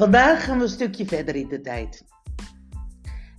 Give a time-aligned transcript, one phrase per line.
[0.00, 2.04] Vandaag gaan we een stukje verder in de tijd.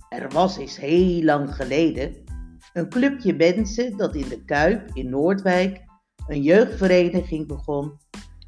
[0.08, 2.14] Er was eens heel lang geleden
[2.72, 5.80] een clubje mensen dat in de Kuip in Noordwijk
[6.26, 7.92] een jeugdvereniging begon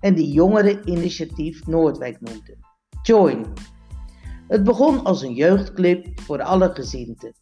[0.01, 2.57] en die Jongereninitiatief Noordwijk noemde.
[3.03, 3.47] Join.
[4.49, 7.33] Het begon als een jeugdclub voor alle gezinten.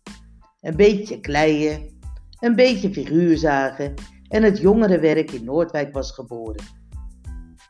[0.60, 1.98] Een beetje kleien,
[2.40, 3.94] een beetje figuurzagen
[4.28, 6.64] en het jongerenwerk in Noordwijk was geboren.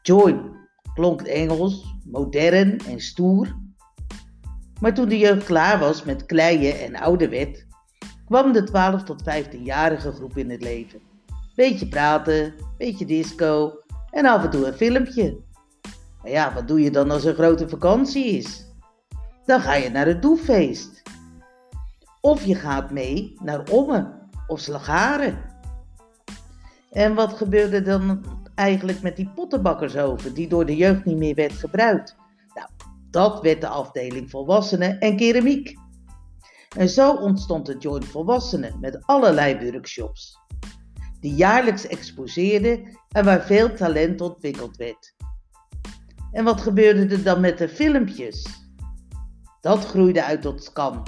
[0.02, 0.61] Join
[0.95, 3.56] klonk Engels, modern en stoer.
[4.80, 7.66] Maar toen de jeugd klaar was met kleien en ouderwet,
[8.24, 11.00] kwam de 12 tot 15-jarige groep in het leven.
[11.55, 13.73] Beetje praten, beetje disco
[14.10, 15.41] en af en toe een filmpje.
[16.23, 18.66] Maar ja, wat doe je dan als er grote vakantie is?
[19.45, 21.02] Dan ga je naar het doeffeest.
[22.20, 25.38] Of je gaat mee naar Ommen of Slagaren.
[26.91, 28.24] En wat gebeurde dan
[28.62, 32.16] eigenlijk met die pottenbakkersoven die door de jeugd niet meer werd gebruikt?
[32.55, 32.69] Nou,
[33.10, 35.74] dat werd de afdeling volwassenen en keramiek.
[36.77, 40.38] En zo ontstond de Joint Volwassenen met allerlei workshops,
[41.20, 45.14] die jaarlijks exposeerden en waar veel talent ontwikkeld werd.
[46.32, 48.47] En wat gebeurde er dan met de filmpjes?
[49.60, 51.02] Dat groeide uit tot SCAN,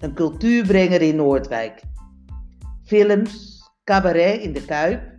[0.00, 1.82] een cultuurbrenger in Noordwijk.
[2.84, 5.18] Films, cabaret in de Kuip,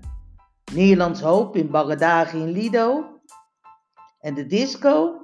[0.74, 3.20] Nederlands Hoop in Bagadagi in Lido.
[4.20, 5.24] En de disco,